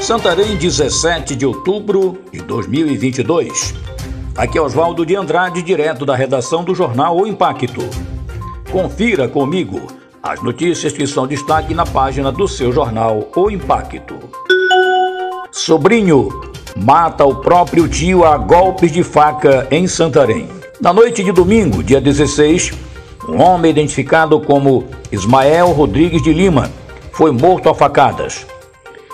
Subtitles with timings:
[0.00, 3.74] Santarém, 17 de outubro de 2022.
[4.34, 7.82] Aqui é Oswaldo de Andrade, direto da redação do jornal O Impacto.
[8.72, 9.82] Confira comigo
[10.22, 14.16] as notícias que são destaque na página do seu jornal O Impacto.
[15.52, 20.48] Sobrinho mata o próprio tio a golpes de faca em Santarém.
[20.80, 22.72] Na noite de domingo, dia 16,
[23.28, 26.70] um homem identificado como Ismael Rodrigues de Lima
[27.12, 28.46] foi morto a facadas.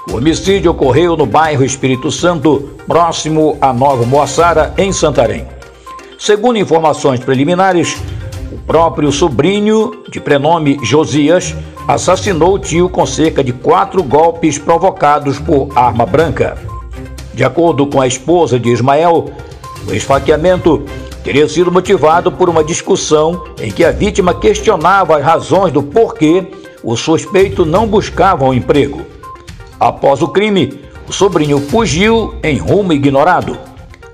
[0.08, 5.44] O homicídio ocorreu no bairro Espírito Santo, próximo a Nova Moaçara, em Santarém.
[6.16, 7.96] Segundo informações preliminares,
[8.52, 11.54] o próprio sobrinho, de prenome Josias,
[11.88, 16.56] assassinou o tio com cerca de quatro golpes provocados por arma branca.
[17.34, 19.32] De acordo com a esposa de Ismael,
[19.88, 20.84] o esfaqueamento
[21.24, 26.46] teria sido motivado por uma discussão em que a vítima questionava as razões do porquê
[26.82, 29.15] o suspeito não buscava um emprego.
[29.78, 33.58] Após o crime, o sobrinho fugiu em rumo ignorado.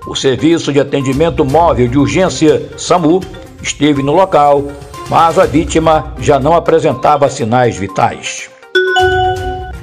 [0.05, 3.21] O Serviço de Atendimento Móvel de Urgência SAMU
[3.61, 4.63] esteve no local,
[5.09, 8.49] mas a vítima já não apresentava sinais vitais.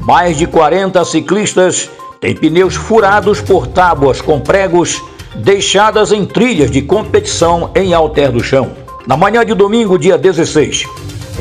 [0.01, 1.91] Mais de 40 ciclistas
[2.21, 5.03] têm pneus furados por tábuas com pregos
[5.37, 8.73] deixadas em trilhas de competição em Alter do Chão.
[9.07, 10.85] Na manhã de domingo, dia 16,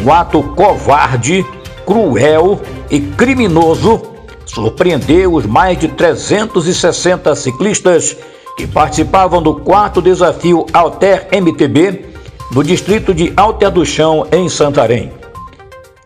[0.06, 1.46] um ato covarde,
[1.86, 4.19] cruel e criminoso
[4.54, 8.18] surpreendeu os mais de 360 ciclistas
[8.58, 12.06] que participavam do quarto desafio Alter MTB
[12.52, 15.14] no distrito de Alter do Chão, em Santarém.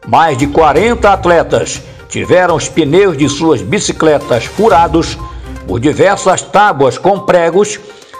[0.07, 5.17] Mais de 40 atletas tiveram os pneus de suas bicicletas furados
[5.65, 7.79] por diversas tábuas com pregos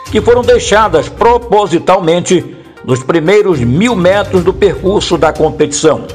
[0.10, 6.06] que foram deixadas propositalmente nos primeiros mil metros do percurso da competição.